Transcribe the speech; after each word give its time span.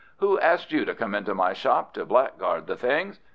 Who 0.17 0.39
asked 0.39 0.71
you 0.71 0.83
to 0.85 0.95
come 0.95 1.13
into 1.13 1.35
my 1.35 1.53
shop 1.53 1.93
to 1.93 2.07
blackguard 2.07 2.65
the 2.65 2.75
things? 2.75 3.19